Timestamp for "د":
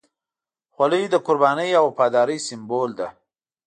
1.09-1.15